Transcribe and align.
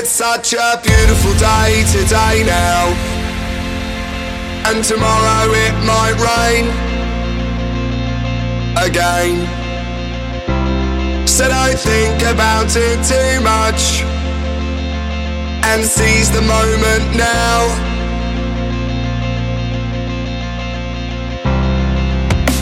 It's 0.00 0.10
such 0.10 0.52
a 0.52 0.80
beautiful 0.80 1.34
day 1.34 1.82
today 1.90 2.44
now. 2.46 2.86
And 4.70 4.84
tomorrow 4.84 5.50
it 5.50 5.74
might 5.82 6.14
rain 6.22 6.66
again. 8.78 9.42
So 11.26 11.48
don't 11.48 11.76
think 11.76 12.22
about 12.22 12.70
it 12.76 13.02
too 13.10 13.42
much 13.42 14.04
and 15.66 15.84
seize 15.84 16.30
the 16.30 16.42
moment 16.42 17.16
now. 17.16 17.66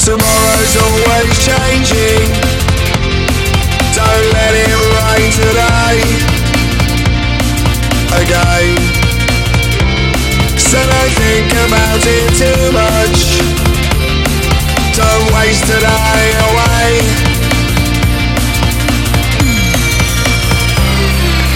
Tomorrow's 0.00 0.76
always 0.86 1.32
changing. 1.44 2.32
Don't 3.92 4.26
let 4.32 4.54
it 4.54 4.72
rain 4.96 5.32
today 5.32 6.15
again. 8.22 8.76
So 10.56 10.78
don't 10.80 11.12
think 11.20 11.52
about 11.52 12.00
it 12.00 12.28
too 12.40 12.62
much. 12.72 13.20
Don't 14.96 15.26
waste 15.36 15.68
today 15.68 16.24
away. 16.48 17.36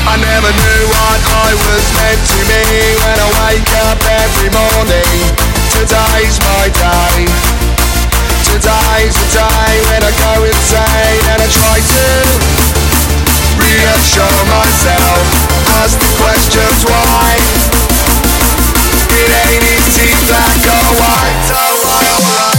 I 0.04 0.14
never 0.20 0.50
knew 0.52 0.82
what 0.90 1.20
I 1.46 1.50
was 1.54 1.84
meant 1.96 2.22
to 2.28 2.38
be 2.50 2.64
when 3.04 3.16
I 3.16 3.28
wake 3.40 3.72
up 3.88 4.00
every 4.04 4.50
morning. 4.52 5.16
Today's 5.72 6.36
my 6.44 6.66
day. 6.76 7.24
Today's 8.50 9.14
the 9.16 9.28
day 9.32 9.72
when 9.88 10.02
I 10.02 10.12
go 10.18 10.44
insane 10.44 11.24
and 11.30 11.40
I 11.40 11.48
try 11.48 11.78
to 11.78 12.06
reassure 13.56 14.44
myself. 14.50 15.49
Ask 15.78 15.98
the 15.98 16.10
questions 16.18 16.84
why. 16.84 17.38
It 19.14 19.30
ain't 19.30 19.64
easy 19.78 20.10
black 20.26 20.62
or 20.66 20.86
white. 20.98 21.46
Oh, 21.54 21.82
oh, 21.84 22.44
oh. 22.44 22.49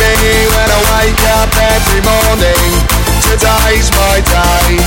Be 0.00 0.48
when 0.56 0.68
I 0.72 0.80
wake 0.96 1.24
up 1.36 1.52
every 1.76 2.00
morning. 2.00 2.68
Today's 3.28 3.88
my 3.92 4.16
day. 4.24 4.80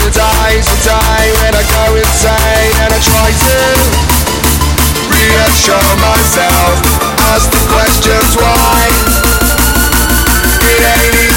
Today's 0.00 0.64
the 0.64 0.78
day 0.88 1.24
when 1.44 1.52
I 1.52 1.64
go 1.68 1.84
insane 2.00 2.74
and 2.80 2.90
I 2.96 3.00
try 3.04 3.28
to 3.28 3.60
reassure 5.12 5.92
myself. 6.00 6.76
Ask 7.36 7.46
the 7.52 7.62
questions 7.68 8.30
why. 8.40 8.88
It 10.64 10.80
ain't 10.80 11.29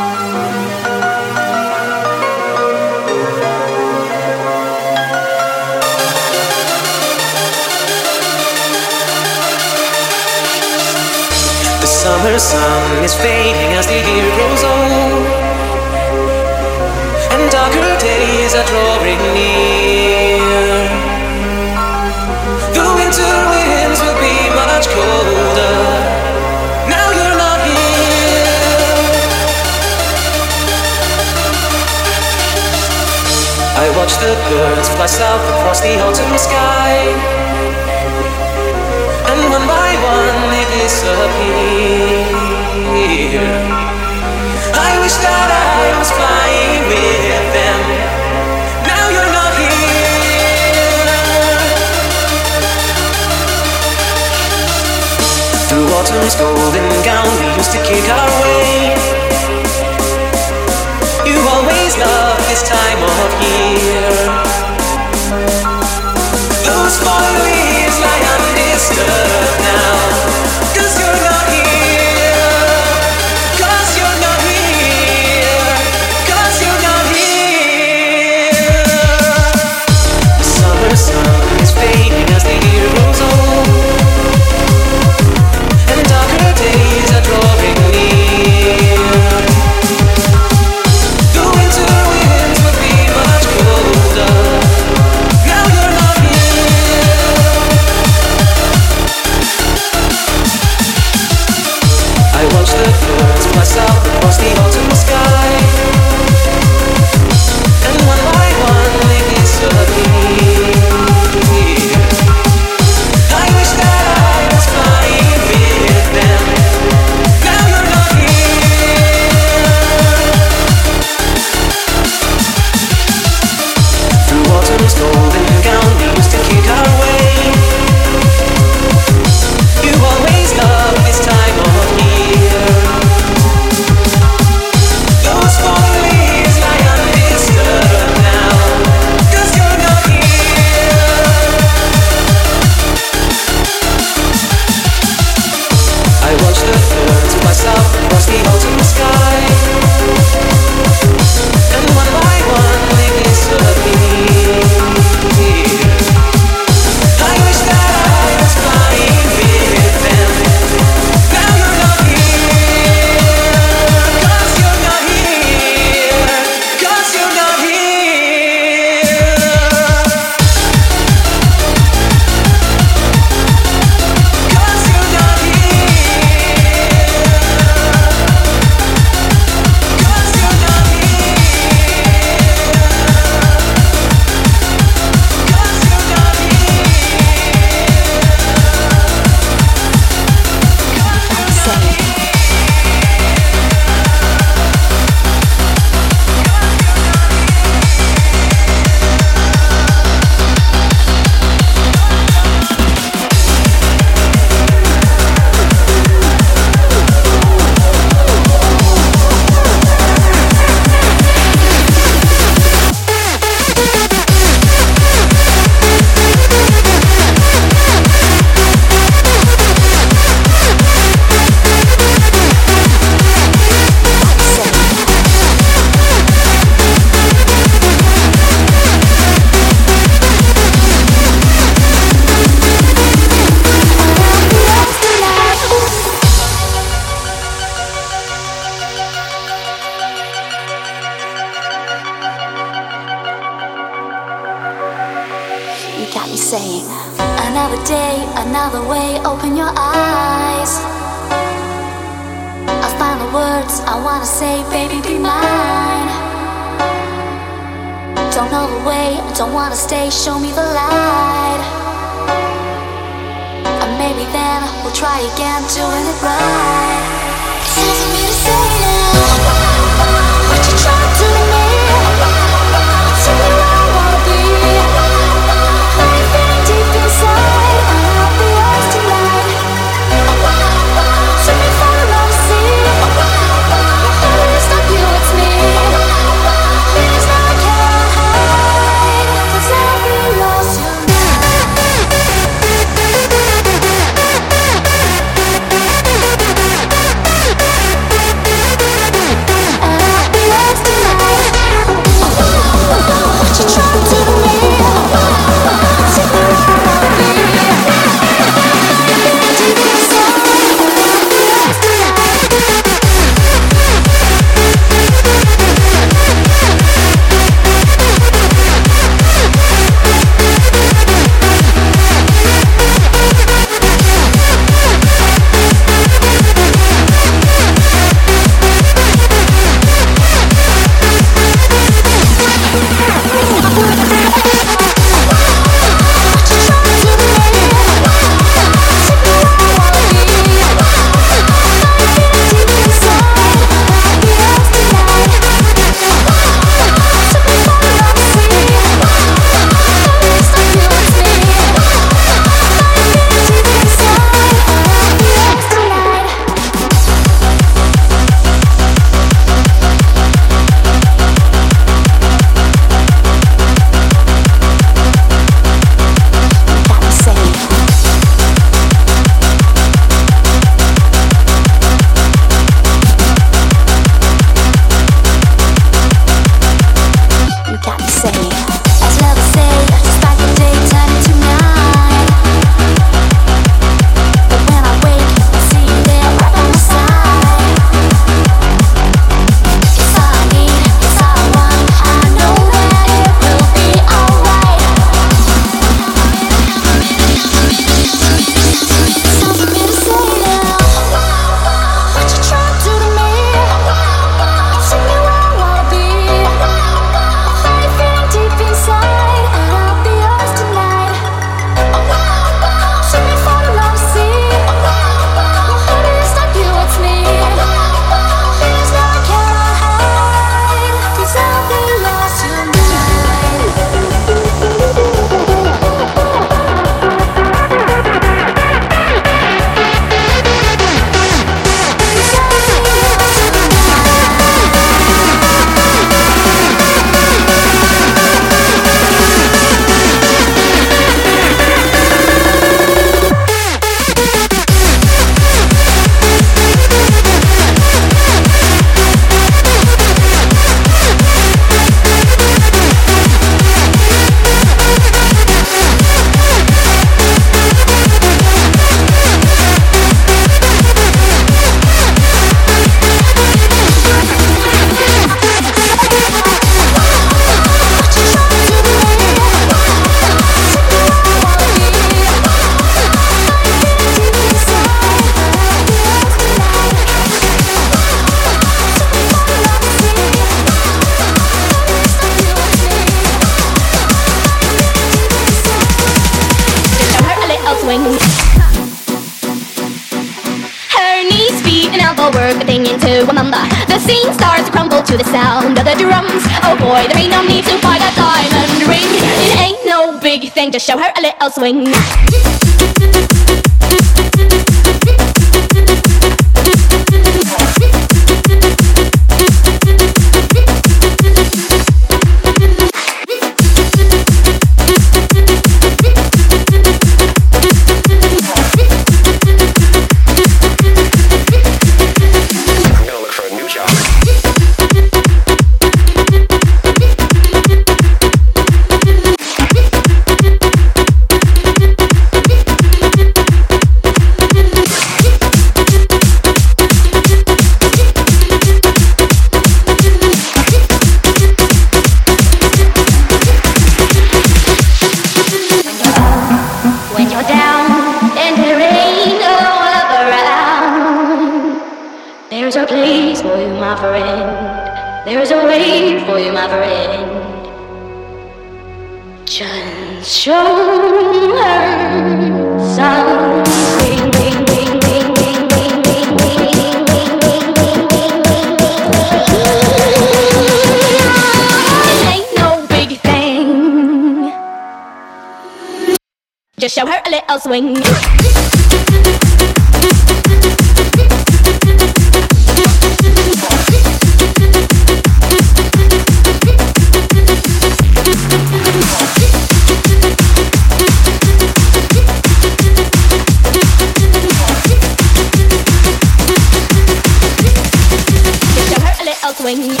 when 599.77 600.00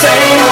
same 0.00 0.47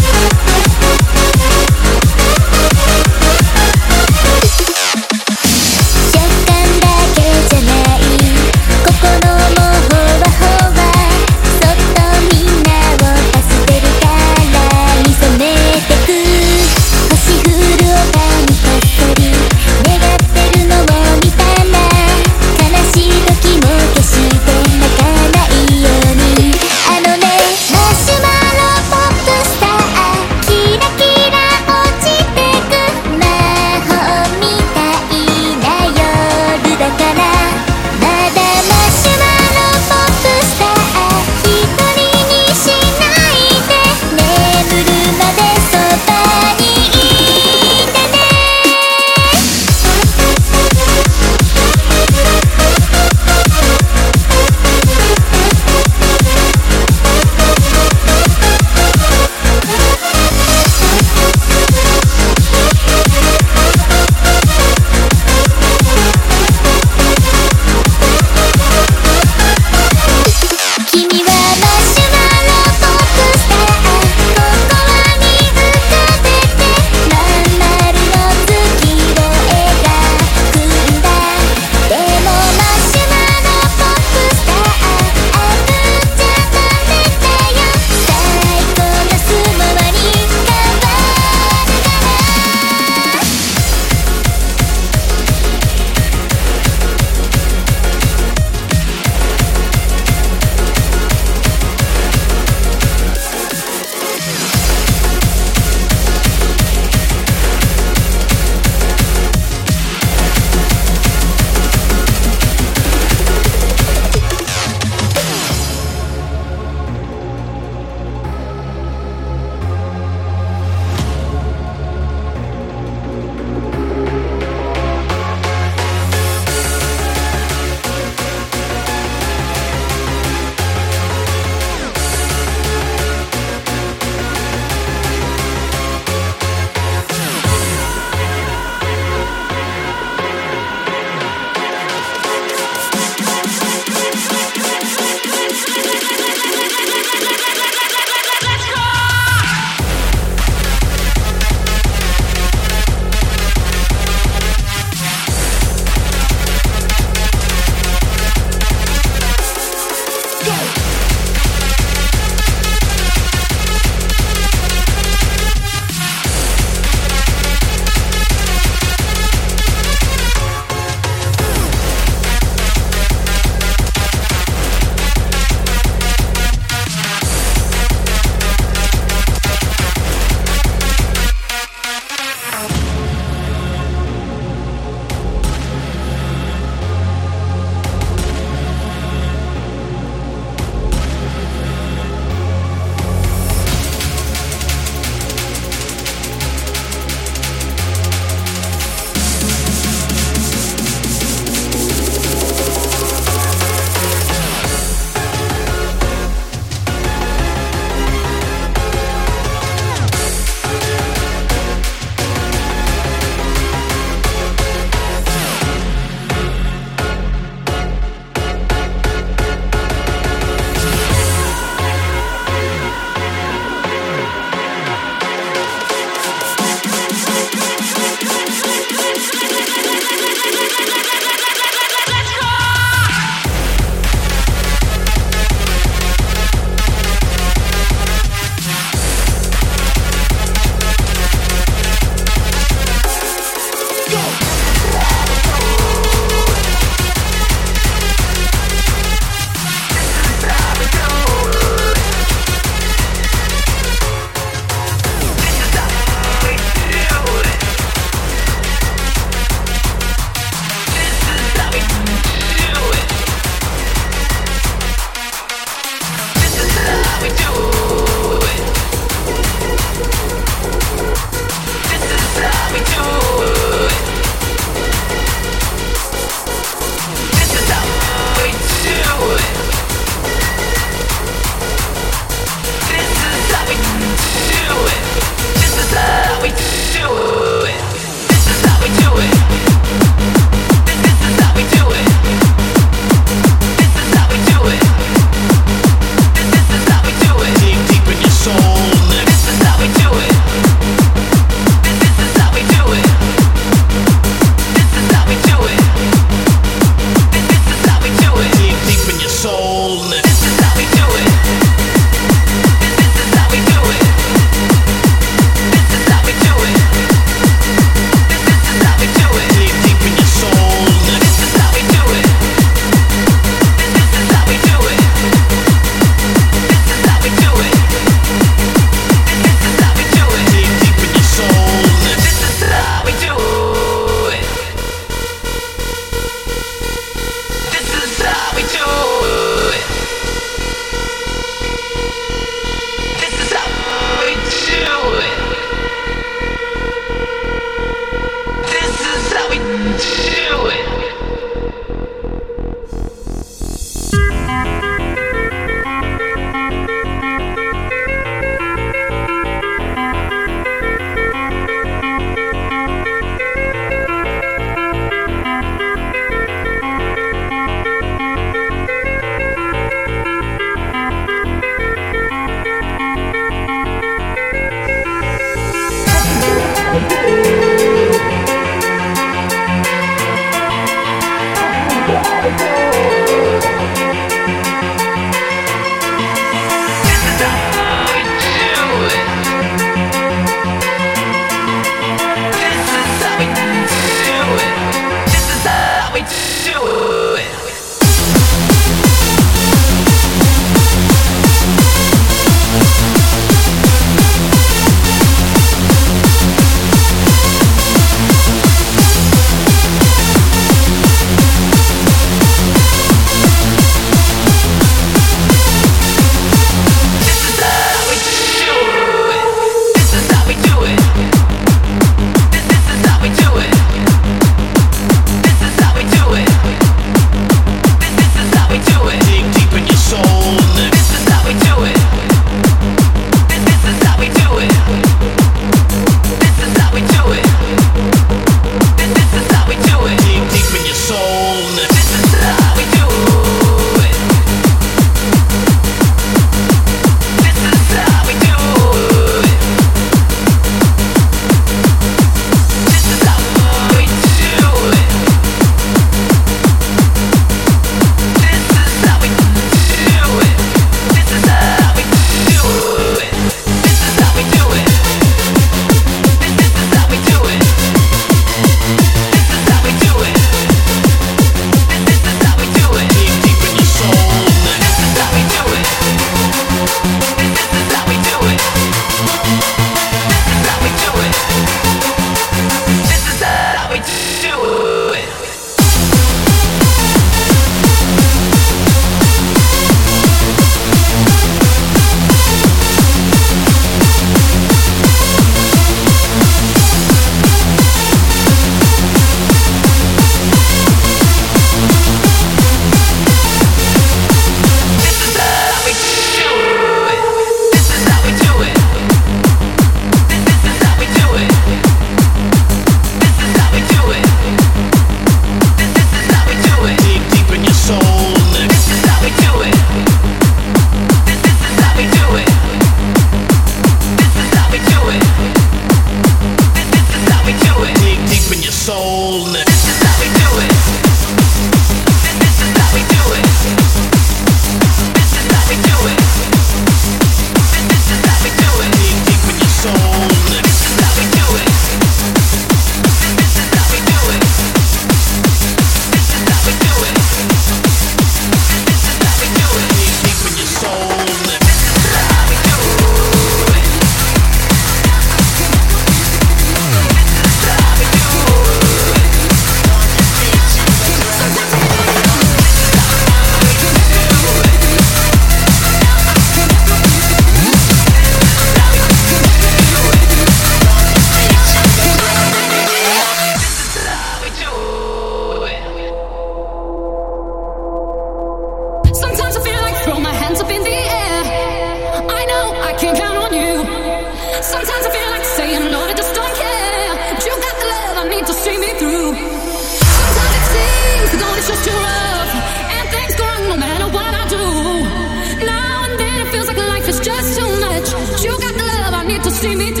see 599.61 599.75
me. 599.75 600.00